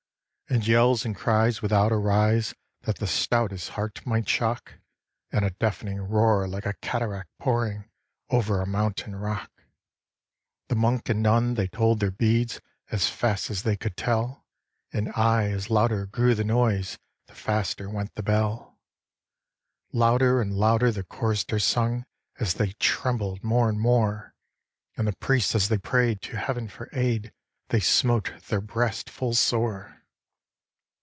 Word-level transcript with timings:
And 0.51 0.67
yells 0.67 1.05
and 1.05 1.15
cries 1.15 1.61
without 1.61 1.93
arise 1.93 2.53
That 2.81 2.97
the 2.97 3.07
stoutest 3.07 3.69
heart 3.69 4.05
might 4.05 4.27
shock, 4.27 4.79
And 5.31 5.45
a 5.45 5.51
deafening 5.51 5.99
roar 6.01 6.45
like 6.45 6.65
a 6.65 6.73
cataract 6.81 7.29
pouring 7.39 7.89
Over 8.29 8.59
a 8.59 8.67
mountain 8.67 9.15
rock. 9.15 9.49
The 10.67 10.75
Monk 10.75 11.07
and 11.07 11.23
Nun 11.23 11.53
they 11.53 11.67
told 11.69 12.01
their 12.01 12.11
beads 12.11 12.59
As 12.89 13.07
fast 13.07 13.49
as 13.49 13.63
they 13.63 13.77
could 13.77 13.95
tell, 13.95 14.45
And 14.91 15.07
aye 15.13 15.49
as 15.51 15.69
louder 15.69 16.05
grew 16.05 16.35
the 16.35 16.43
noise 16.43 16.97
The 17.27 17.33
faster 17.33 17.89
went 17.89 18.15
the 18.15 18.23
bell. 18.23 18.77
Louder 19.93 20.41
and 20.41 20.53
louder 20.53 20.91
the 20.91 21.05
Choristers 21.05 21.63
sung 21.63 22.05
As 22.41 22.55
they 22.55 22.73
trembled 22.73 23.41
more 23.41 23.69
and 23.69 23.79
more, 23.79 24.35
And 24.97 25.07
the 25.07 25.13
Priests 25.13 25.55
as 25.55 25.69
they 25.69 25.77
pray'd 25.77 26.21
to 26.23 26.35
heaven 26.35 26.67
for 26.67 26.89
aid, 26.91 27.31
They 27.69 27.79
smote 27.79 28.33
their 28.49 28.59
breasts 28.59 29.09
full 29.13 29.33
sore. 29.33 29.97